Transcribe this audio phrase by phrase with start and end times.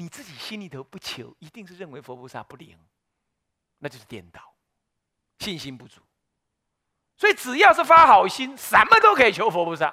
[0.00, 2.78] 你自己心里头不求，一定是认为佛菩萨不灵，
[3.78, 4.54] 那就是颠倒，
[5.40, 6.00] 信心不足。
[7.16, 9.92] 所以只要是发好心，什么都可以求佛菩萨，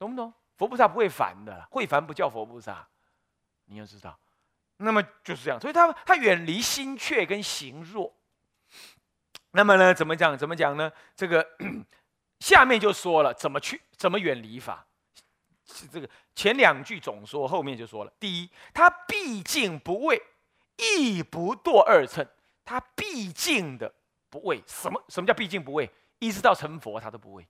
[0.00, 0.34] 懂不懂？
[0.56, 2.88] 佛菩萨不会烦的，会烦不叫佛菩萨，
[3.66, 4.18] 你要知道。
[4.78, 8.12] 那么就是这样，所以他他远离心怯跟行弱。
[9.52, 10.36] 那么呢，怎么讲？
[10.36, 10.90] 怎么讲呢？
[11.14, 11.48] 这个
[12.40, 14.84] 下面就说了怎么去怎么远离法。
[15.66, 18.12] 是这个前两句总说，后面就说了。
[18.18, 20.20] 第一，他毕竟不畏，
[20.76, 22.26] 亦不堕二乘。
[22.64, 23.92] 他毕竟的
[24.30, 25.90] 不畏，什么什么叫毕竟不畏？
[26.18, 27.46] 一直到成佛，他都不畏。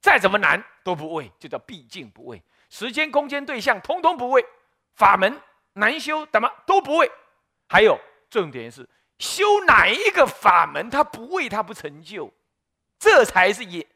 [0.00, 2.42] 再怎么难都不畏，就叫毕竟不畏。
[2.70, 4.44] 时间、空间、对象，通通不畏。
[4.94, 5.40] 法门
[5.74, 7.10] 难修，怎么都不畏。
[7.68, 7.98] 还有
[8.30, 8.88] 重点是。
[9.18, 12.30] 修哪一个法门，他不为他不成就，
[12.98, 13.86] 这才是也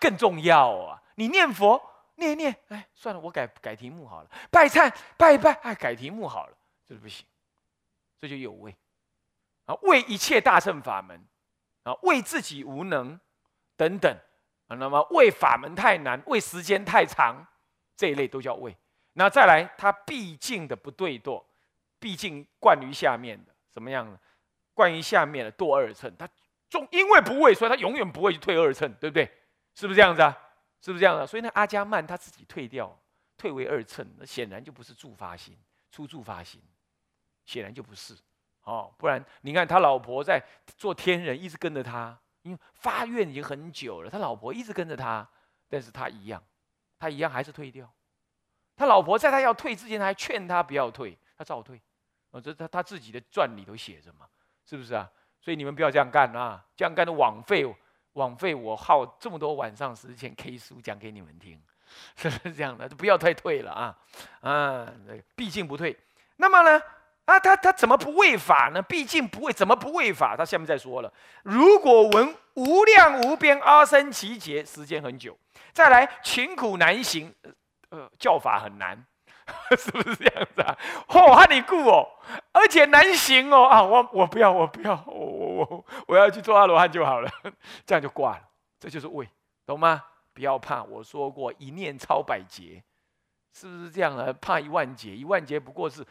[0.00, 1.02] 更重要啊！
[1.16, 1.78] 你念佛
[2.16, 4.30] 念一念，哎，算了，我改改题目好了。
[4.50, 7.26] 拜忏拜一拜，哎，改题目好了，这是不行，
[8.20, 8.74] 这就有畏
[9.66, 9.74] 啊！
[9.82, 11.24] 为一切大乘法门
[11.84, 13.18] 啊，为自己无能
[13.76, 14.16] 等等
[14.68, 17.46] 啊，那么为法门太难，为时间太长，
[17.96, 18.76] 这一类都叫为。
[19.14, 21.42] 那再来，他毕竟的不对堕，
[21.98, 24.18] 毕竟惯于下面的怎么样呢？
[24.74, 26.28] 惯于下面的堕二乘，他
[26.68, 29.24] 终因为不会，所以他永远不会去退二乘，对不对？
[29.74, 30.36] 是不是这样子啊？
[30.82, 31.26] 是不是这样的？
[31.26, 32.94] 所以那阿伽曼他自己退掉，
[33.38, 35.56] 退为二乘，那显然就不是助发心，
[35.90, 36.60] 出助发心，
[37.46, 38.14] 显然就不是
[38.64, 38.92] 哦。
[38.98, 40.42] 不然你看他老婆在
[40.76, 45.26] 做天人，一直跟着他，因为发愿已经很久了，他老婆一直跟着他，
[45.68, 46.42] 但是他一样，
[46.98, 47.90] 他一样还是退掉。
[48.76, 51.80] 他老婆在他要退之前还劝他不要退，他照退。
[52.30, 54.28] 哦，这他他自己的传里头写着嘛。
[54.64, 55.10] 是不是啊？
[55.40, 56.64] 所以你们不要这样干啊！
[56.76, 57.66] 这样干的枉费，
[58.14, 61.60] 枉费我耗这么多晚上时间 K 书讲给你们听，
[62.16, 62.88] 是不是这样的？
[62.90, 63.98] 不要太退了啊！
[64.40, 64.86] 啊，
[65.34, 65.96] 毕竟不退。
[66.36, 66.82] 那么呢？
[67.24, 68.82] 啊，他他怎么不违法呢？
[68.82, 70.36] 毕竟不会，怎么不违法？
[70.36, 71.12] 他下面再说了：
[71.44, 75.32] 如果闻无量无边阿僧祇劫，时间很久；
[75.72, 77.32] 再来勤苦难行，
[77.90, 79.06] 呃，教法很难。
[79.76, 80.76] 是不是这样子啊？
[81.08, 82.08] 哦，哈你故哦，
[82.52, 83.82] 而且难行哦啊！
[83.82, 87.30] 我我不要，我不要，我我我我要去做阿罗汉就好了，
[87.84, 88.42] 这样就挂了。
[88.78, 89.28] 这就是畏，
[89.66, 90.02] 懂吗？
[90.34, 92.82] 不要怕，我说过一念超百劫，
[93.52, 94.32] 是不是这样啊？
[94.40, 96.04] 怕一万劫，一万劫不过是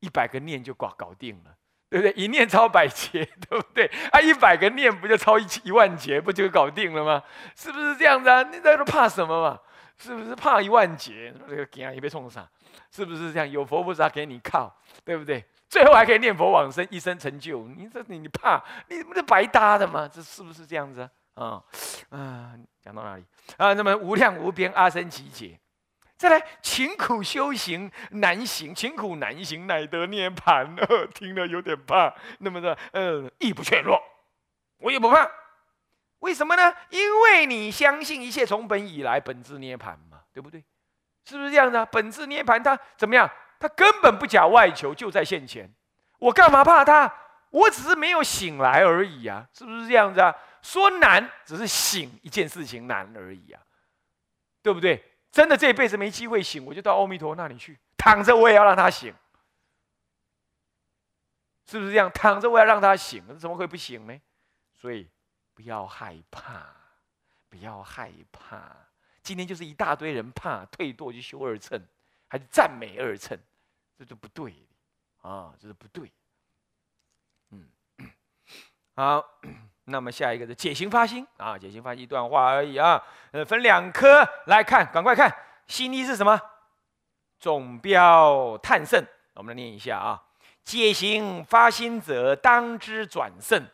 [0.00, 1.54] 一百个念就搞搞定了，
[1.88, 2.12] 对不对？
[2.12, 3.86] 一念超百劫， 对不对？
[4.10, 7.22] 啊，一百个念不就超一一万劫，不就搞定了吗？
[7.56, 8.42] 是不是这样子啊？
[8.42, 9.60] 你在这怕什么嘛？
[10.02, 11.32] 是不是怕一万劫？
[11.48, 12.48] 这个惊也被冲上。
[12.90, 13.48] 是不是这样？
[13.48, 14.74] 有佛菩萨给你靠，
[15.04, 15.44] 对不对？
[15.68, 17.66] 最后还可以念佛往生，一生成就。
[17.68, 20.08] 你这你你怕，你不是白搭的吗？
[20.12, 21.62] 这是不是这样子啊？
[22.10, 22.52] 啊，
[22.82, 23.24] 讲到哪里
[23.56, 23.72] 啊？
[23.74, 25.58] 那么无量无边阿僧祇劫，
[26.16, 30.74] 再来勤苦修行难行，勤苦难行乃得涅盘。
[31.14, 32.12] 听了有点怕。
[32.40, 33.98] 那么的，呃，亦不怯弱，
[34.78, 35.30] 我也不怕。
[36.22, 36.74] 为什么呢？
[36.90, 40.64] 因为你相信一切从本以来本质涅盘嘛，对不对？
[41.24, 41.84] 是不是这样的？
[41.86, 43.30] 本质涅盘，它怎么样？
[43.58, 45.72] 他根本不假外求，就在现前。
[46.18, 47.12] 我干嘛怕他？
[47.50, 49.46] 我只是没有醒来而已啊！
[49.52, 50.34] 是不是这样子啊？
[50.62, 53.60] 说难，只是醒一件事情难而已啊，
[54.62, 55.04] 对不对？
[55.30, 59.12] 真的这一辈子没机会醒，我就到阿弥陀那里去躺着，我也要让他醒。
[61.66, 62.10] 是不是这样？
[62.12, 64.20] 躺着我要让他醒，怎么会不醒呢？
[64.74, 65.08] 所以
[65.54, 66.66] 不要害怕，
[67.48, 68.74] 不要害怕。
[69.22, 71.80] 今天就是一大堆人怕退堕去修二乘，
[72.28, 73.38] 还是赞美二乘，
[73.96, 74.54] 这就不对
[75.20, 76.10] 啊，这是不对。
[77.50, 77.68] 嗯，
[78.96, 79.24] 好，
[79.84, 81.26] 那么下一个是解行发心。
[81.36, 85.32] 啊，解行发心一段话而已啊，呃，分两科来看，赶快看，
[85.66, 86.40] 心一是什么？
[87.38, 90.22] 总标探胜，我们来念一下啊，
[90.64, 93.66] 解行发心者，当知转胜，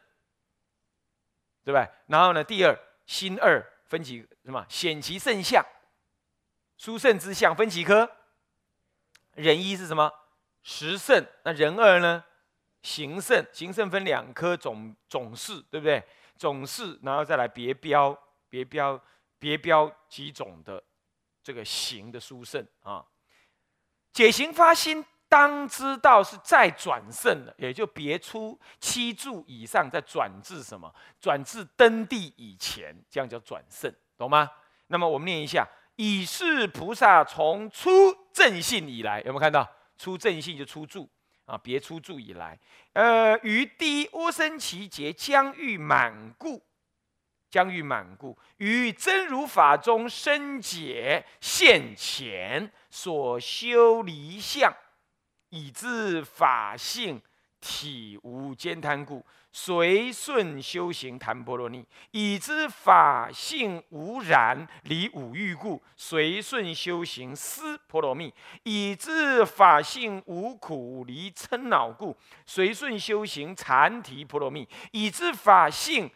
[1.69, 1.87] 对吧？
[2.07, 2.75] 然后呢，第二
[3.05, 3.63] 心二。
[3.85, 4.67] 分几什么？
[4.69, 5.65] 显其圣相，
[6.77, 8.11] 殊胜之相分几颗？
[9.33, 10.13] 人一是什么？
[10.63, 11.27] 实胜。
[11.43, 12.23] 那人二呢？
[12.83, 13.43] 行胜。
[13.51, 16.03] 行胜分两颗，总总是对不对？
[16.37, 18.15] 总是，然后再来别标，
[18.51, 19.03] 别标，
[19.39, 20.85] 别标几种的
[21.43, 23.03] 这个行的殊胜啊。
[24.13, 25.03] 解行发心。
[25.29, 30.93] 当知道是再转胜了，也就别出七柱以上，再转至什么？
[31.21, 34.51] 转至登地以前，这样叫转胜，懂吗？
[34.87, 37.91] 那么我们念一下：以是菩萨从出
[38.33, 39.69] 正信以来，有没有看到？
[39.99, 41.11] 出正信就出住
[41.45, 42.57] 啊，别出住以来，
[42.93, 46.63] 呃，于第一阿僧祇劫将欲满故，
[47.51, 54.73] 将欲满故，于真如法中生解现前所修离相，
[55.51, 57.21] 以致法性
[57.61, 68.31] 体无间贪故，随顺修行谈波罗蜜；以知法性无染离五欲故，随顺修行思波罗蜜；
[68.63, 72.17] 以知法性无苦离嗔恼故，
[72.47, 76.11] 随顺修行禅提波罗蜜；以知法性。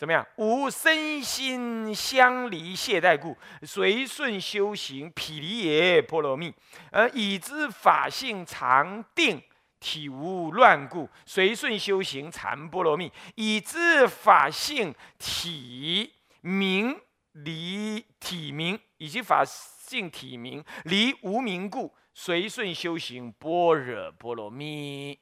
[0.00, 0.26] 怎么样？
[0.36, 6.50] 无身心相离懈怠故，随顺修行毗梨耶波罗蜜；
[6.90, 9.42] 而已知法性常定，
[9.78, 16.98] 体无乱故，随顺修行禅波罗蜜；已知法性体明
[17.32, 25.18] 离体明，以及法性体明离无明故，随顺修行般若波罗蜜。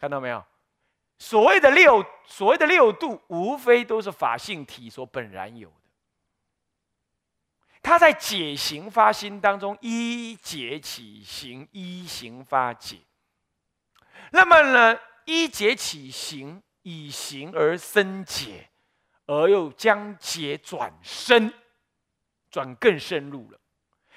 [0.00, 0.42] 看到没有？
[1.24, 5.74] 所谓的六，所谓的六度，无非都是法性体所本然有的。
[7.80, 12.98] 他在解行发心当中，一解起行，一行发解。
[14.32, 18.68] 那么呢，一解起行，以行而生解，
[19.24, 21.50] 而又将解转深，
[22.50, 23.58] 转更深入了。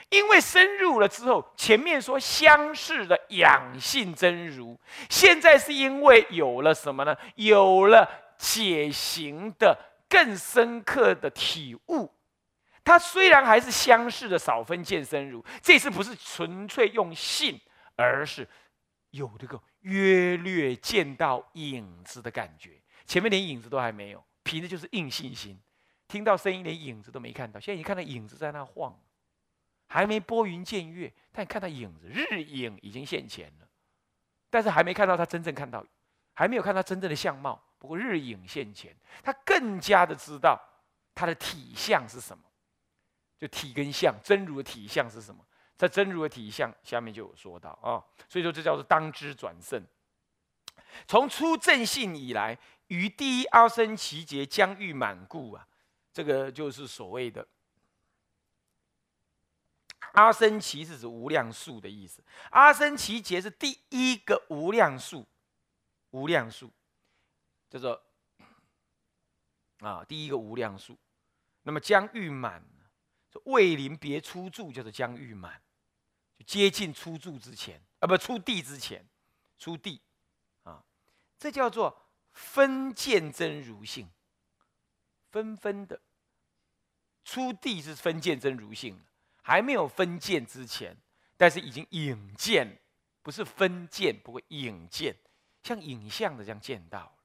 [0.09, 7.15] 因为深入了之后，前面说相似的养性真如，现在是因为有了什么呢？
[7.35, 9.77] 有了解行的
[10.07, 12.09] 更深刻的体悟。
[12.85, 17.59] 它虽然还是相似的少分见深如，这次不是纯粹用性，
[17.97, 18.47] 而是
[19.09, 22.81] 有这个约略见到影子的感觉。
[23.05, 25.59] 前面连影子都还没有，凭的就是硬信心。
[26.07, 28.97] 听到声音，连影子都没看到，现在已经看到影子在那晃。
[29.87, 33.67] 还没拨云见月，但看到影子，日影已经现前了，
[34.49, 35.85] 但是还没看到他真正看到，
[36.33, 37.61] 还没有看到真正的相貌。
[37.79, 40.59] 不过日影现前，他更加的知道
[41.15, 42.43] 他的体相是什么，
[43.37, 45.45] 就体跟相，真如的体相是什么？
[45.77, 49.81] 在真如的体相下面就有说到啊，所以说这叫做当知转胜。
[51.07, 52.57] 从出正性以来，
[52.87, 55.67] 于第一阿僧祇劫将欲满故啊，
[56.11, 57.47] 这个就是所谓的。
[60.17, 65.23] 阿僧祇是指无量数的意思，阿僧祇劫是第一个无量数，
[66.09, 66.71] 无量数
[67.69, 68.01] 叫做
[69.81, 70.97] 啊第一个无量数。
[71.61, 72.63] 那么将欲满，
[73.43, 75.61] 未临别出住叫做将欲满，
[76.39, 79.05] 就接近出住之前啊，不出地之前，
[79.59, 80.01] 出地
[80.63, 80.83] 啊，
[81.37, 81.95] 这叫做
[82.31, 84.09] 分见真如性，
[85.29, 86.01] 纷纷的
[87.23, 88.99] 出地是分见真如性。
[89.47, 90.93] 还没有分见之前，
[91.37, 92.79] 但是已经影见，
[93.23, 95.15] 不是分见，不过影见，
[95.63, 97.17] 像影像的这样见到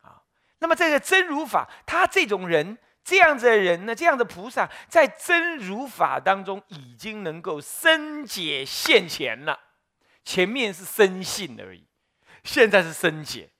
[0.00, 0.20] 啊。
[0.58, 9.56] 那么这个真如法，他这种人，这样子的人呢，这样的菩萨，在真如法当中已经能够深解现前了。
[10.24, 11.86] 前面是深信而已，
[12.42, 13.52] 现在是深解，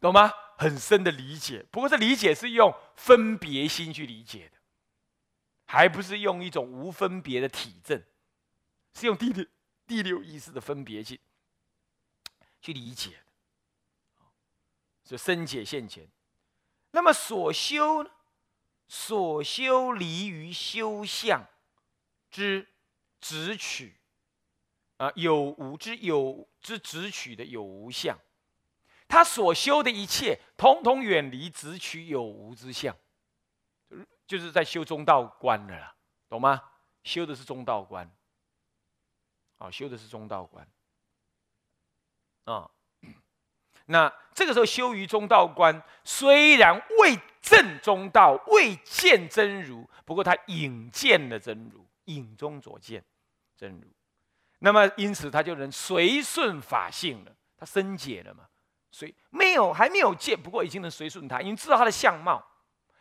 [0.00, 0.32] 懂吗？
[0.56, 4.59] 很深的理解，不过这理解是用分别心去理解的。
[5.72, 8.02] 还不是用一种无分别的体证，
[8.92, 9.46] 是用第六
[9.86, 11.20] 第六意识的分别去
[12.60, 14.24] 去理解的，
[15.04, 16.08] 就深解现前。
[16.90, 18.10] 那么所修呢？
[18.88, 21.46] 所修离于修相
[22.32, 22.66] 之
[23.20, 23.94] 直取
[24.96, 28.18] 啊，有无之有之直取的有无相，
[29.06, 32.96] 他所修的一切，统统远离直取有无之相。
[34.30, 35.92] 就是在修中道观了啦，
[36.28, 36.62] 懂吗？
[37.02, 38.08] 修的是中道观，
[39.58, 40.64] 啊，修的是中道观，
[42.44, 42.70] 啊，
[43.86, 53.04] 那这个时候修于中道观，虽然未证中道，未见真如，不过他引见了真如，引中所见
[53.56, 53.88] 真如，
[54.60, 58.46] 那么因此他就能随顺法性了，他深解了嘛？
[58.92, 62.46] 所以没有还没有见，不过已经能随顺他，已经知道他的相貌，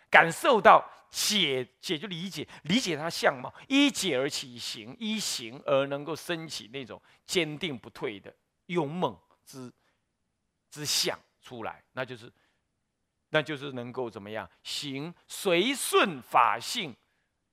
[0.09, 0.89] 感受到。
[1.11, 8.31] 解解就理解，理解他相貌，依解而起行，依行而能够升起那种坚定不退的
[8.67, 9.73] 勇猛之
[10.69, 12.31] 之相出来，那就是，
[13.29, 16.95] 那就是能够怎么样行随顺法性，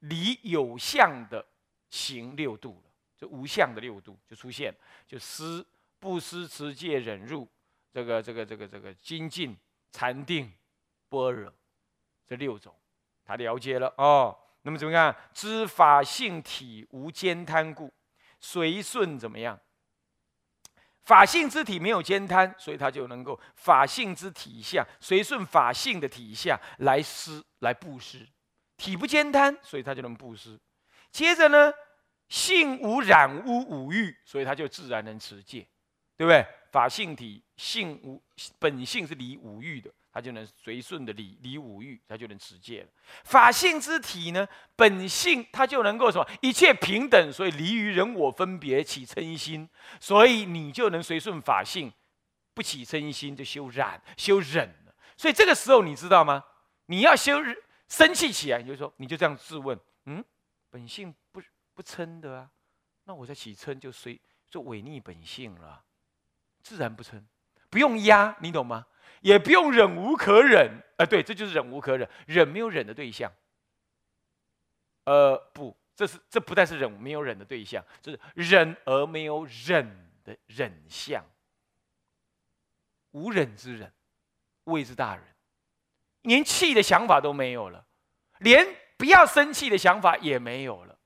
[0.00, 1.42] 离有相的
[1.88, 5.66] 行六度了，就无相的六度就出现，就思
[5.98, 7.48] 不思持戒忍辱，
[7.90, 9.56] 这个这个这个这个精进
[9.90, 10.52] 禅定
[11.08, 11.50] 般若
[12.26, 12.75] 这六种。
[13.25, 15.14] 他了解了哦，那么怎么样？
[15.33, 17.92] 知法性体无间贪故，
[18.40, 19.59] 随顺怎么样？
[21.02, 28.26] 法性之体没有兼贪，所以他就能够法性之体相，随顺法性的体相来施来布施。
[28.76, 30.61] 体不兼贪，所以他就能布施。
[31.11, 31.73] 接着呢，
[32.28, 35.66] 性无染污五欲，所以他就自然能持戒，
[36.16, 36.47] 对不对？
[36.71, 38.23] 法性体性无
[38.59, 39.90] 本性是离五欲的。
[40.16, 42.88] 他就能随顺的离离五欲，他就能持戒了。
[43.25, 46.26] 法性之体呢，本性他就能够什么？
[46.40, 49.68] 一切平等，所以离于人我分别起嗔心，
[50.00, 51.92] 所以你就能随顺法性，
[52.54, 54.94] 不起嗔心，就修忍修忍了。
[55.18, 56.42] 所以这个时候你知道吗？
[56.87, 57.38] 你要修
[57.87, 60.25] 生气起来，你就说你就这样自问：嗯，
[60.70, 61.42] 本性不
[61.75, 62.50] 不嗔的啊，
[63.04, 64.18] 那我在起嗔就随
[64.49, 65.85] 就违逆本性了，
[66.62, 67.23] 自然不嗔，
[67.68, 68.87] 不用压，你懂吗？
[69.20, 73.32] 也不用忍无可忍，啊，对，这就是忍无可忍，忍没有忍的对象。
[75.04, 81.25] 呃，不，这是这不但是忍没有忍的对象，这是忍而没有忍的忍相。
[83.12, 83.92] 无忍之忍，
[84.64, 85.25] 谓之大忍。
[86.22, 87.86] 连气的想法都没有了，
[88.40, 90.98] 连不要生气的想法也没有了。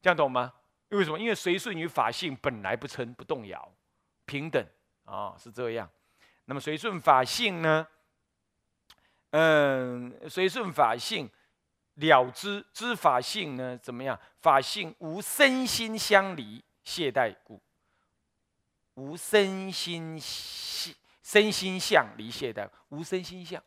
[0.00, 0.54] 这样懂吗？
[0.88, 1.18] 因为什么？
[1.18, 3.74] 因为随顺于法性，本来不称不动摇，
[4.24, 4.66] 平等
[5.04, 5.90] 啊，是这样。
[6.46, 7.86] 那么随顺法性呢？
[9.30, 11.30] 嗯，随顺法性
[11.94, 13.78] 了知知法性呢？
[13.78, 14.18] 怎么样？
[14.40, 17.60] 法性无身心相离，懈怠故。
[18.94, 23.60] 无身心心身心相离懈怠，无身心相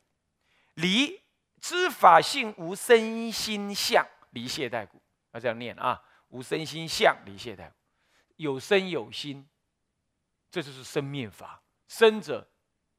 [0.75, 1.21] 离
[1.59, 5.01] 知法性无身心相离懈怠故。
[5.33, 6.01] 要这样念啊！
[6.29, 7.71] 无身心相离懈怠，
[8.37, 9.45] 有身有心，
[10.49, 11.61] 这就是生灭法。
[11.87, 12.47] 生者。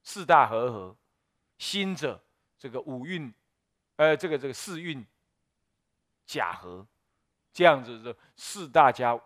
[0.08, 0.96] 四大和合，
[1.58, 2.24] 心者
[2.58, 3.30] 这个五蕴，
[3.96, 5.06] 呃，这个这个四蕴
[6.24, 6.88] 假合，
[7.52, 9.20] 这样子的四大家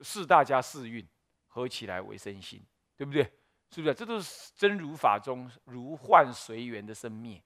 [0.00, 1.06] 四大家四蕴
[1.48, 2.64] 合起来为身心，
[2.96, 3.22] 对不对？
[3.70, 3.94] 是不是？
[3.94, 7.42] 这都是真如法中如幻随缘的生灭，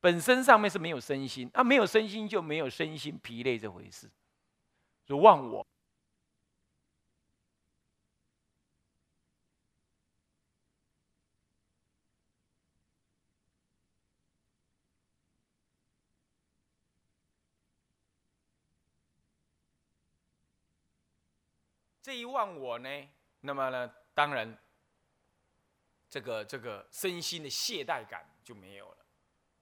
[0.00, 4.10] 本身上面是没有身心，啊，没有身心就没有身心疲累这回事，
[5.06, 5.66] 就忘我。
[22.10, 23.08] 这一忘我呢，
[23.42, 24.58] 那么呢，当然，
[26.08, 28.96] 这个这个身心的懈怠感就没有了，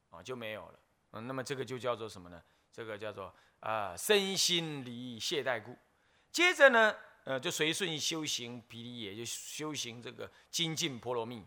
[0.09, 0.81] 啊，就没有了。
[1.11, 2.43] 嗯，那么这个就叫做什么呢？
[2.73, 5.77] 这个叫做啊，身心离懈怠故。
[6.33, 11.47] 接着呢，呃，就随顺修行毗梨也就修行这个精进波罗蜜。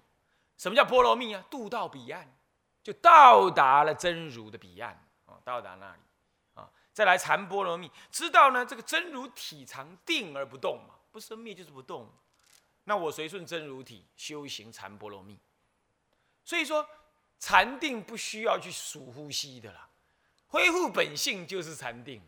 [0.55, 1.43] 什么叫波罗蜜啊？
[1.49, 2.31] 渡到彼岸，
[2.83, 4.93] 就到达了真如的彼岸
[5.25, 6.01] 啊，到达那里。
[6.93, 8.65] 再来禅波罗蜜，知道呢？
[8.65, 12.11] 这个真如体常定而不动嘛，不生灭就是不动。
[12.83, 15.39] 那我随顺真如体修行禅波罗蜜，
[16.43, 16.85] 所以说
[17.39, 19.87] 禅定不需要去数呼吸的啦，
[20.47, 22.21] 恢复本性就是禅定，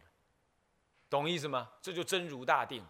[1.10, 1.72] 懂意思吗？
[1.82, 2.86] 这就真如大定。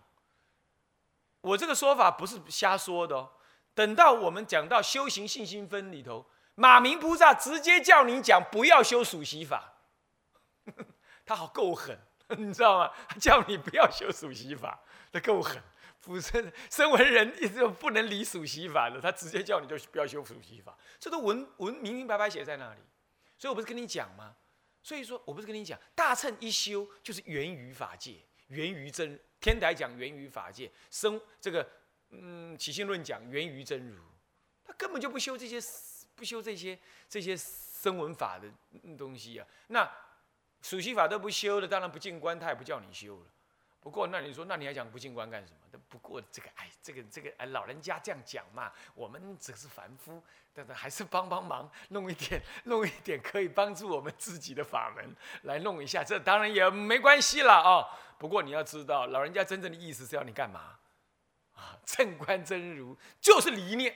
[1.42, 3.32] 我这个说法不是瞎说的哦。
[3.74, 9.73] 等到我们讲到修行信心分里头，马明菩萨直接叫你讲不要修数息法。
[11.26, 11.98] 他好够狠，
[12.38, 12.92] 你知道吗？
[13.08, 15.62] 他叫你不要修数息法，他够狠。
[16.02, 22.82] 不是身为人，一直不能离数息法的，他直接叫你就不要修数息法，这都文文明明白白写在那里。
[23.38, 24.36] 所以我不是跟你讲吗？
[24.82, 31.66] 所以说我不是跟你讲，大乘一修就是源于法界，源于真天台讲源于法界，生这个
[32.10, 34.04] 嗯起心论讲源于真如，
[34.66, 35.58] 他根本就不修这些
[36.16, 36.78] 不修这些
[37.08, 38.52] 这些声闻法的
[38.98, 39.90] 东西啊，那。
[40.64, 43.26] 属息法都不修了，当然不进关，他也不叫你修了。
[43.80, 45.80] 不过，那你说，那你还讲不进关干什么？
[45.90, 57.86] 不过这个，哎，这个这个，哎，老人家这样讲嘛，我们只是凡夫，但是还是帮帮忙，弄一点， 弄一点可以帮助我们自己的法门来弄一下，这当然也没关系了啊。
[58.18, 60.80] 不过你要知道，老人家真正的意思是要你干嘛？
[61.56, 63.94] 啊，正观真如就是理念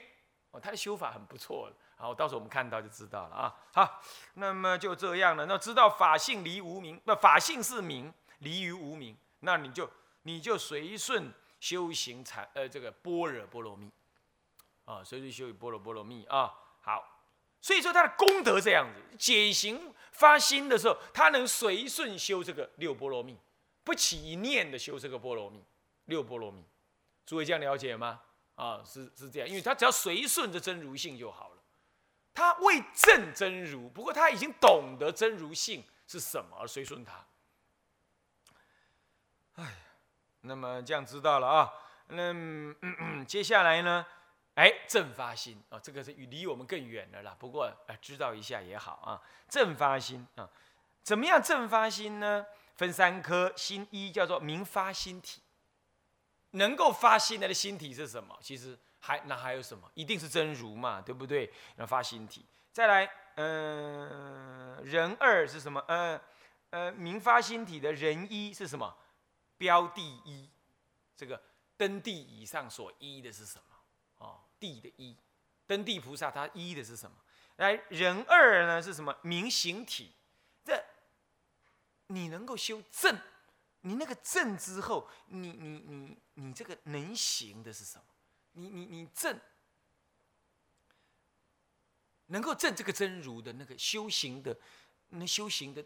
[0.50, 3.54] 哦，他的修法很不错好，到时候我们看到就知道了啊。
[3.72, 4.00] 好，
[4.34, 5.46] 那么就这样了。
[5.46, 9.90] 那知道法性离无名，那法性是名，离于无名，那你就
[10.22, 13.90] 你就随顺修行禅，呃，这个般若波罗蜜
[14.84, 16.54] 啊，随顺修般若波罗蜜啊。
[16.80, 17.20] 好，
[17.60, 23.36] 所以说他的功德这样子，解行发心的时候，他能随顺修这个六波罗蜜，
[23.82, 25.64] 不起一念的修这个波罗蜜，
[26.04, 26.64] 六波罗蜜。
[27.26, 28.20] 诸位这样了解吗？
[28.54, 31.57] 啊，是是这样，因为他只要随顺着真如性就好了。
[32.38, 37.26] 他未证真如，不过他已经懂得真如性是什么，而随顺他。
[39.56, 39.74] 哎，
[40.42, 41.72] 那么这样知道了啊。
[42.06, 44.06] 那、嗯嗯、接下来呢？
[44.54, 47.36] 哎，正发心啊，这个是离我们更远了。
[47.40, 49.20] 不过哎，知道一下也好啊。
[49.48, 50.48] 正发心啊，
[51.02, 52.46] 怎么样正发心呢？
[52.76, 55.42] 分三颗心，一叫做明发心体。
[56.52, 58.38] 能够发心的心体是什么？
[58.40, 59.90] 其实还那还有什么？
[59.94, 61.52] 一定是真如嘛，对不对？
[61.76, 62.44] 那发心体。
[62.72, 65.82] 再来，嗯，人二是什么？
[65.88, 66.20] 呃
[66.70, 68.94] 呃，明发心体的人一是什么？
[69.56, 70.48] 标第一，
[71.16, 71.40] 这个
[71.76, 73.76] 登地以上所依的是什么？
[74.18, 74.40] 哦。
[74.60, 75.16] 地的一，
[75.66, 77.16] 登地菩萨他依的是什么？
[77.56, 79.16] 来人二呢是什么？
[79.22, 80.12] 明形体。
[80.64, 80.84] 这
[82.08, 83.16] 你能够修正，
[83.80, 88.04] 你那个正之后，你你你你这个能行的是什么？
[88.58, 89.40] 你你你正，
[92.26, 94.56] 能够正这个真如的那个修行的，
[95.10, 95.84] 那修行的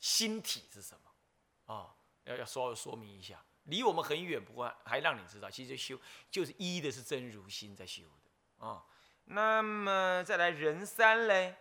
[0.00, 1.74] 心体是什么？
[1.74, 1.94] 啊，
[2.24, 3.42] 要要稍微说明一下。
[3.64, 8.84] 离我们很远，不过还让你知道，其实修就是一的是真如心在修的啊。
[9.26, 11.54] 那么再来人三嘞，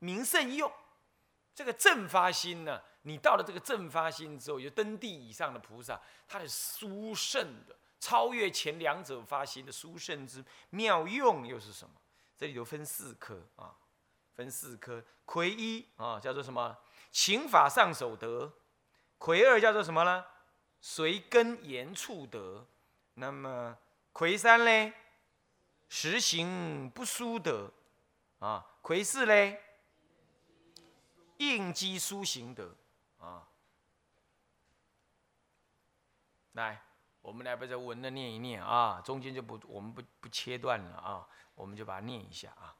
[0.00, 0.70] 明圣用
[1.54, 11.94] 这个正发心呢，你到了这个正发心之后，就登地以上的菩萨，他的殊胜的超越前两者发心的殊胜之妙用又是什么？
[12.36, 13.74] 这里头分四科啊，
[14.34, 16.78] 分四科，魁一啊叫做什么？
[17.10, 18.52] 情法上手得，
[19.18, 20.24] 魁二叫做什么呢？
[20.80, 22.64] 随根言处得，
[23.14, 23.76] 那么
[24.12, 24.92] 魁三嘞，
[25.88, 27.72] 实行不殊得，
[28.38, 29.60] 啊，魁四嘞，
[31.38, 32.76] 应机殊行得，
[33.18, 33.48] 啊，
[36.52, 36.80] 来，
[37.28, 42.74] 我们来把这文的念一念啊，中间就不，我们不不切断了啊，我们就把它念一下啊。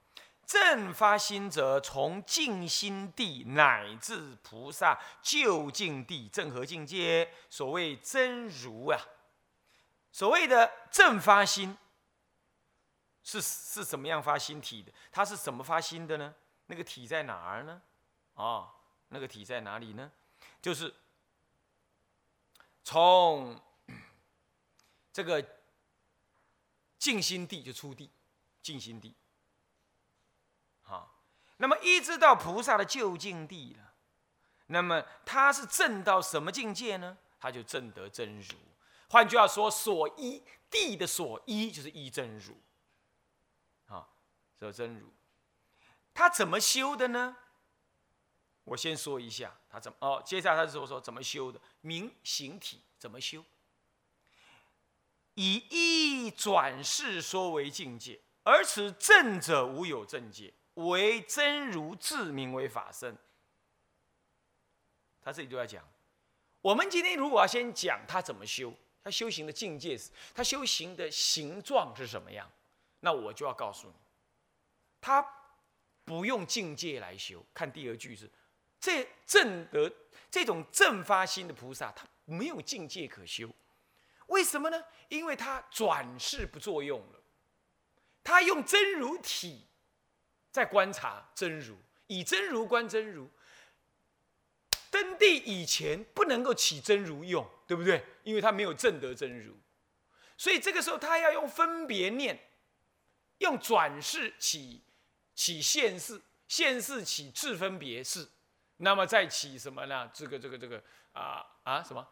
[0.46, 8.98] 正发心者，从净心地乃至菩萨究竟地正和境界，所谓真如啊。
[10.10, 11.76] 所谓的正发心，
[13.22, 14.90] 是是怎么样发心体的？
[15.12, 16.34] 它是怎么发心的呢？
[16.68, 17.82] 那个体在哪儿呢？
[18.32, 18.72] 啊，
[19.08, 20.10] 那个体在哪里呢？
[20.62, 20.94] 就是
[22.82, 23.60] 从
[25.18, 25.44] 这个
[26.96, 28.08] 静心地就出地，
[28.62, 29.16] 静心地。
[30.80, 31.24] 好，
[31.56, 33.94] 那么一直到菩萨的究竟地了，
[34.66, 37.18] 那么他是证到什么境界呢？
[37.40, 38.54] 他就证得真如。
[39.08, 40.40] 换句话说，所依
[40.70, 42.56] 地的所依就是依真如。
[43.86, 44.08] 啊，
[44.56, 45.12] 这真如，
[46.14, 47.36] 他怎么修的呢？
[48.62, 53.44] 我先说一下他怎么哦，接下来他说说怎么修的，明形体怎么修？
[55.40, 60.52] 以一转世说为境界，而此正者无有正界。
[60.74, 63.16] 为真如自名为法身，
[65.20, 65.88] 他这里就要讲，
[66.60, 72.50] 我们今天如果要先讲他怎么修，他修行的境界是，他修行的形状是什么样，
[72.98, 73.94] 那我就要告诉你，
[75.00, 75.24] 他
[76.04, 77.44] 不用境界来修。
[77.54, 78.28] 看第二句是，
[78.80, 79.88] 这正得
[80.28, 83.48] 这种正发心的菩萨，他没有境界可修，
[84.28, 84.82] 为什么呢？
[85.08, 87.20] 因为他转世不作用了，
[88.24, 89.66] 他用真如体。
[90.50, 93.30] 在观察真如，以真如观真如。
[94.90, 98.02] 登地以前不能够起真如用，对不对？
[98.24, 99.54] 因为他没有证得真如，
[100.38, 102.40] 所以这个时候他要用分别念，
[103.38, 104.82] 用转世起
[105.34, 108.26] 起现世，现世起智分别世，
[108.78, 110.10] 那么再起什么呢？
[110.14, 112.08] 这个这个这个啊啊什么？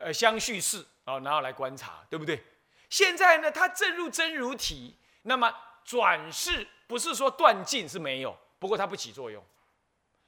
[0.00, 2.42] 呃，相续世啊，然后来观察，对不对？
[2.88, 6.66] 现在呢，他证入真如体，那么转世。
[6.90, 9.46] 不是说断尽是没有，不过它不起作用，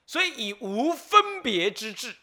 [0.07, 2.17] 所以以无分别之智，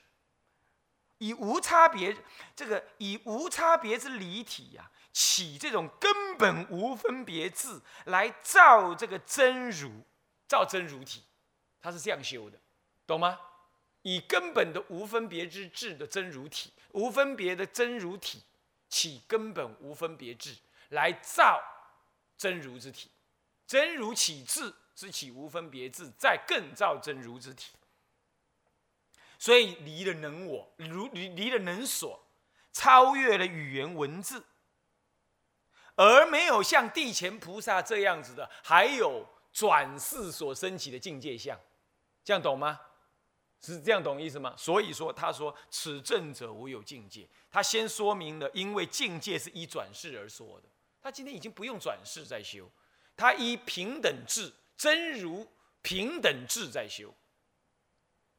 [1.17, 2.15] 以无差别
[2.55, 9.91] 这个以无差别之离体呀，起这种根本无分别智来造这个真如，
[10.47, 11.25] 造真如体，
[11.81, 12.57] 它是这样修的，
[13.05, 13.37] 懂吗？
[14.01, 18.43] 以根本的无分别之智的真如体，无分别的真如体，
[18.87, 20.55] 起根本无分别智
[20.89, 21.61] 来造
[22.37, 23.09] 真如之体。
[23.67, 27.73] 真如起智之起无分别智，再更造真如之体。
[29.37, 32.27] 所以离了能我，如离离了能所，
[32.73, 34.43] 超越了语言文字，
[35.95, 41.59] 而没有像地前菩萨这样子的，还有转世所升起的境界相，
[42.23, 42.79] 这样懂吗？
[43.61, 44.53] 是这样懂意思吗？
[44.57, 50.67] 所以说他说此正者无有境界，他先说明了，因为境界是依转世而说的，
[51.01, 52.69] 他今天已经不用转世在修。
[53.17, 55.45] 他依平等智真如
[55.81, 57.13] 平等智在修，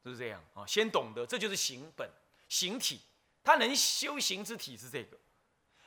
[0.03, 0.65] 就是这样啊。
[0.65, 2.09] 先懂得，这就是行本
[2.49, 2.99] 行体，
[3.43, 5.15] 他能修行之体是这个。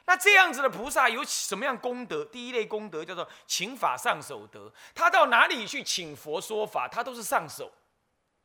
[0.06, 2.24] 那这样子的菩萨有什么样功德？
[2.26, 7.72] 第一类功德叫做请法上手德，他到哪里去请佛说法，他都是上手。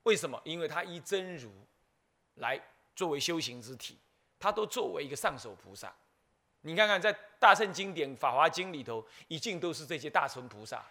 [0.09, 0.41] 为什么？
[0.43, 1.51] 因为他依真如
[2.37, 2.59] 来
[2.95, 3.95] 作为修行之体，
[4.39, 5.93] 他都作为一个上手菩萨。
[6.61, 10.83] 你看看在大圣经典《法华经》里头，一尽都是这些大乘菩萨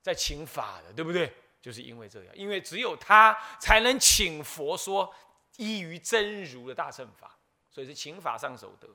[0.00, 1.32] 在请法的，对不对？
[1.60, 5.12] 就是因为这样，因为只有他才能请佛说
[5.56, 7.36] 依于真如的大乘法，
[7.72, 8.88] 所以是请法上手德。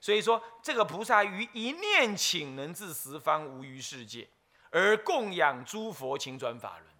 [0.00, 4.26] 所以说，这个菩萨于一念请能至十方无余世界，
[4.70, 6.97] 而供养诸佛请转法轮。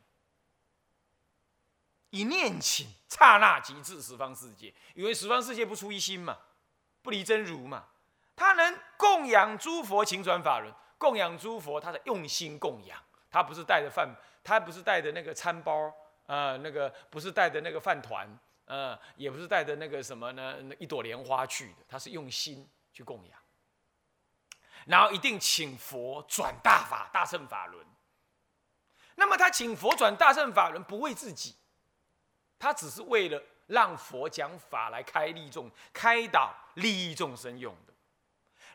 [2.11, 6.38] 一念请，刹那即至十方世界，因为十方世界不出一心嘛，
[7.03, 7.87] 不离真如嘛。
[8.35, 12.99] 他能供养诸佛请转法轮，供养诸佛，他的用心供养，
[13.31, 14.09] 他不是带着饭，
[14.42, 15.92] 他不是带着那个餐包，
[16.27, 18.29] 呃，那个不是带着那个饭团，
[18.64, 22.68] 呃，也不是带着那个什么呢，一朵莲花去的，他是用心。
[22.90, 23.38] 去供养，
[24.87, 27.87] 然后一定请佛转大法大乘法轮。
[29.14, 31.55] 那么他请佛转大乘法轮，不为自己，
[32.59, 37.92] 他只是为了让佛讲法来开利众、开导利益众生用的。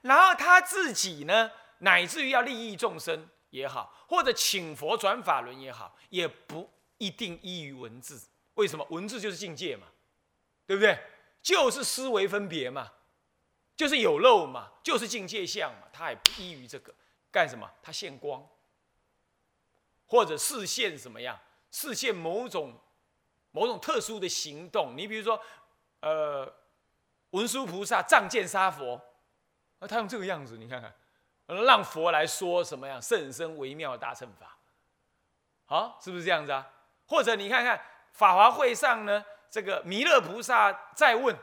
[0.02, 8.22] 然后他自己呢，乃至于要利益众生也好，或者请佛转法轮也好，也不一定依于文字。
[8.56, 8.86] 为什么？
[8.90, 9.88] 文字就是境界嘛，
[10.68, 10.98] 对不对？
[11.42, 12.92] 就是思维分别嘛。
[13.76, 16.94] 就是有漏嘛，就是境界相嘛，他也不依于这个
[17.32, 17.68] 干什么？
[17.82, 18.48] 他现光，
[20.06, 21.40] 或者视现什么样？
[21.72, 22.80] 视现某种
[23.54, 24.94] 某种特殊的行动。
[24.98, 25.42] 你比如说，
[26.02, 26.54] 呃，
[27.30, 29.02] 文殊菩萨仗剑杀佛，
[29.80, 30.94] 啊，他用这个样子，你看看，
[31.64, 34.58] 让佛来说什么样甚深微妙的大乘法，
[35.66, 36.70] 好，是不是这样子啊？
[37.06, 41.34] 或者你看看法华会上呢，这个弥勒菩萨再问。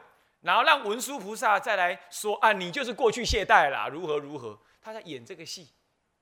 [0.42, 4.58] 然后让文殊菩萨再来说啊，你就是过去懈怠啦，如何如何？
[4.80, 5.68] 他在演这个戏，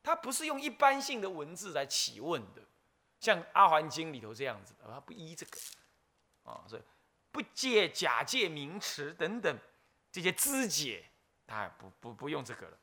[0.02, 2.60] 他不是用一般性的文字来起问的，
[3.20, 5.56] 像阿含经里头这样子，他不依这个
[6.48, 6.82] 啊，所以
[7.30, 9.58] 不借假借名词等等
[10.10, 11.04] 这些肢解，
[11.46, 12.78] 他不不不用这个了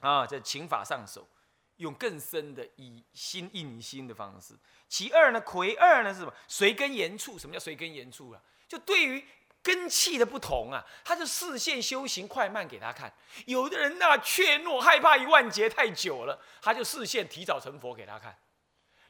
[0.00, 1.28] 啊，在情法上手，
[1.76, 4.54] 用更深的以心印心的方式。
[4.88, 6.32] 其二呢，魁二呢是什么？
[6.46, 7.38] 随根言处。
[7.38, 8.40] 什么叫随根言处啊？
[8.68, 9.24] 就对于。
[9.64, 13.14] 根气的不同啊，他就视线修行快慢给他看。
[13.46, 18.36] 有的人呢怯懦害怕一万劫太久了，他就视线提早成佛给他看。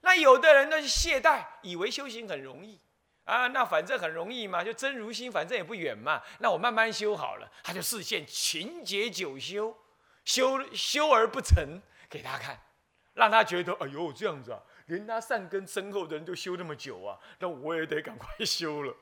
[0.03, 2.79] 那有的人呢懈怠，以为修行很容易
[3.25, 7.51] 啊，那反正很容易嘛，就真如心，反正也不远嘛，那我慢慢修好了。
[7.63, 9.77] 他就视线勤劫久修，
[10.25, 11.81] 修修而不成
[12.11, 12.61] 给他看，
[13.15, 18.95] 让他觉得哎呦这样子啊，连他善根深厚的人都修那么久啊，那我也得赶快 修了。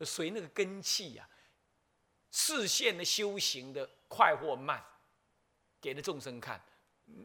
[0.00, 1.28] 随那个根气呀，
[2.30, 4.82] 视线的修行的快或慢，
[5.80, 6.58] 给了众生看。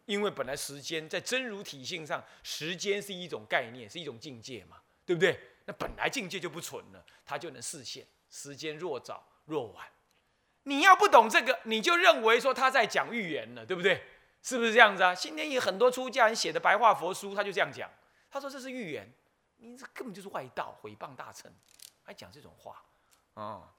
[0.06, 5.40] 因为本来时间在真如体性上，时间是一种概念，是一种境界嘛，对不对？
[5.66, 8.08] 那本来境界就不存了，他就能视线。
[8.30, 9.88] 时间若早若晚，
[10.64, 14.04] 你要不懂这个，你就认为说他在讲预言了，对不对？
[14.42, 15.16] 是不是这样子啊？
[15.16, 17.90] 今天有很多出家人写的白话佛书，他就这样讲，
[18.30, 19.12] 他说这是预言，
[19.58, 21.52] 你这根本就是外道，毁谤大乘。
[22.04, 22.84] 还讲这种话，
[23.34, 23.74] 啊！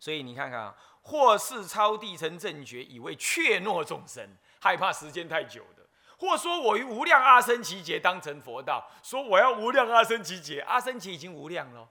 [0.00, 4.26] 所以你看看啊，或是超地成正觉，以为怯懦众生，
[4.58, 5.81] 害怕时间太久的；
[6.22, 11.88] 或说我于无量阿僧祇劫当成佛道，说我要无量阿僧祇劫，阿僧祇已经无量了，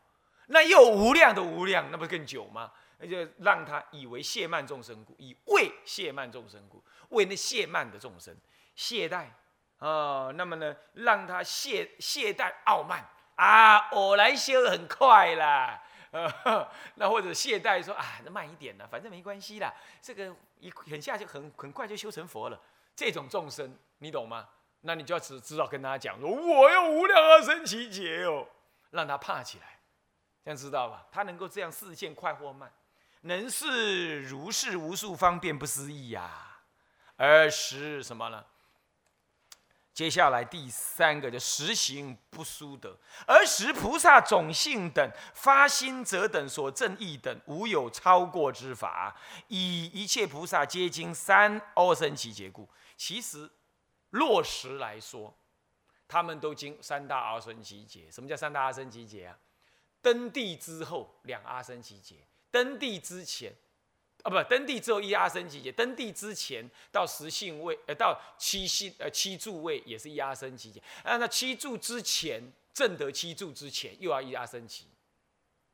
[0.47, 2.71] 那又无量的无量，那不更久吗？
[2.99, 8.33] 那就让他以为懈慢众生故，以为懈慢众生故，为那懈慢的众生
[8.73, 9.25] 懈怠
[9.79, 13.05] 啊，那么呢，让他懈懈怠傲慢。
[13.35, 15.81] 啊，我来修很快啦，
[16.95, 22.57] 那或者懈怠说啊，那慢一点呢，反正没关系啦，这个一很下就很很快就修成佛了。
[22.95, 24.47] 这种众生，你懂吗？
[24.81, 28.47] 那你就要只知道跟他讲说，我要无量阿僧祇劫哦，
[28.89, 29.79] 让他怕起来，
[30.43, 31.05] 这样知道吧？
[31.11, 32.71] 他能够这样视线快或慢，
[33.21, 36.61] 能是如是无数方便不思议呀，
[37.15, 38.43] 而是什么呢？
[39.93, 49.15] 接下来第三个就实行不殊德，而时菩萨种性等发心者等所证义等，无有超过之法。
[49.49, 53.51] 以一切菩萨皆经三阿僧祇劫故，其实
[54.11, 55.37] 落实来说，
[56.07, 58.09] 他们都经三大阿僧祇劫。
[58.09, 59.37] 什么叫三大阿僧祇劫啊？
[60.01, 63.53] 登地之后两阿僧祇劫，登地之前。
[64.23, 70.81] 啊，不，登地之后一阿僧祇劫，登地之前到十信位，呃，到七信，呃，七柱位也是一阿僧祇劫。
[71.03, 72.41] 啊，那七柱之前，
[72.73, 74.83] 正得七柱之前又要一阿僧祇，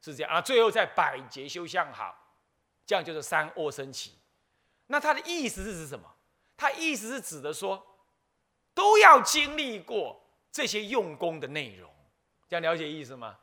[0.02, 0.42] 是这样啊。
[0.42, 2.18] 最后在百劫修相好，
[2.86, 4.12] 这样就是三阿僧祇。
[4.88, 6.10] 那他的意思是指什么？
[6.56, 7.86] 他意思是指的说，
[8.74, 11.94] 都要经历过这些用功的内容，
[12.48, 13.38] 这样了解意思吗？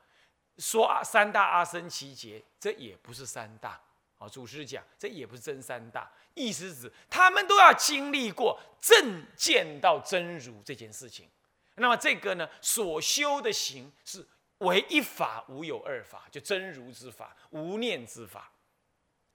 [0.56, 3.80] 说啊，三大阿僧祇劫，这也不是三大。
[4.16, 6.10] 好，祖师讲，这也不是真三大。
[6.34, 11.28] 意思指他们都要经历过正见到真如这件事情。
[11.76, 14.26] 那么这个呢，所修的行是
[14.58, 18.50] 唯一法，无有二法，就真如之法，无念之法。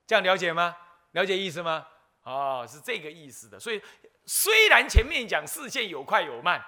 [0.08, 0.76] 这样了解吗？
[1.12, 1.86] 了解意思吗？
[2.24, 3.60] 哦，是这个意思的。
[3.60, 3.82] 所以
[4.26, 6.64] 虽然前面讲视线有快有慢，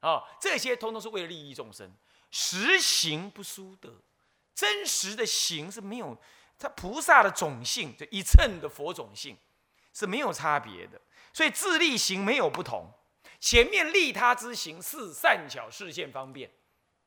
[0.00, 1.92] 哦，这些通通是为了利益众生。
[2.30, 3.94] 实行不殊得，
[4.54, 6.16] 真实的行是没有，
[6.62, 9.36] 它菩萨的种性，就一乘的佛种性
[9.92, 11.00] 是没有差别的。
[11.32, 12.90] 所以自利行没有不同。
[13.40, 16.48] 前面利他之行是善巧视线方便，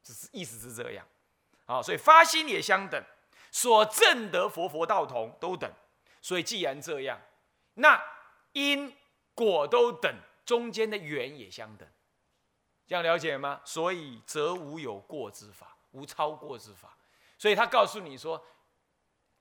[0.04, 1.08] 只是意思是这样。
[1.66, 3.02] 好，所以发心也相等，
[3.52, 5.72] 所证得佛佛道同都等。
[6.22, 7.20] 所以既然这样，
[7.76, 8.02] 那
[8.52, 8.94] 因
[9.34, 10.14] 果都等，
[10.46, 11.88] 中间的缘也相等。
[12.86, 13.62] 这样了解吗？
[13.64, 16.98] 所以则无有过之法，无超过之法。
[17.38, 18.44] 所以他告诉你说，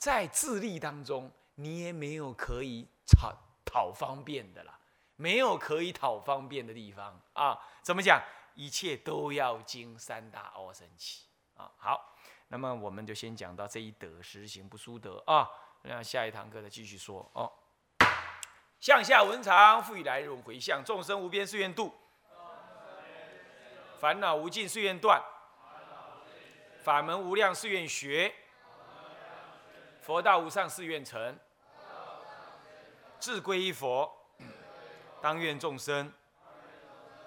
[0.04, 4.78] 在自利当中，你也没有可以讨讨方便的啦，
[5.16, 7.58] 没有可以讨方便的地方啊。
[7.80, 8.22] 怎么讲？
[8.54, 11.22] 一切都要经三大阿僧祇
[11.56, 11.72] 啊。
[11.78, 12.14] 好，
[12.48, 15.48] 那么我们就先讲到这一德，实行不输德啊。
[15.80, 17.50] 那下一堂课再继续说哦。
[18.80, 21.94] 向下文长，复以来轮回向，众生无边誓愿度。
[23.98, 25.18] 烦恼无尽誓愿断，
[26.82, 28.34] 法门无量誓愿学，
[30.04, 31.38] 佛道无上誓愿成，
[33.18, 34.14] 志归一佛，
[35.22, 36.12] 当愿众生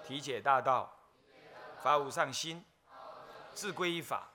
[0.06, 0.88] 体解大道，
[1.82, 2.64] 发无上心，
[3.52, 4.30] 志归一法，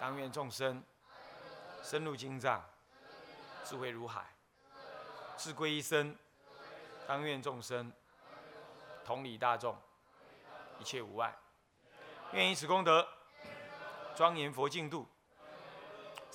[0.00, 0.82] 当愿众生
[1.84, 2.60] 深入经藏，
[3.64, 4.26] 智慧如海，
[5.36, 6.16] 志归一生，
[7.06, 7.92] 当愿众生
[9.04, 9.80] 同理大众。
[10.80, 11.32] 一切无碍，
[12.32, 13.06] 愿以此功德
[14.16, 15.06] 庄严佛净土，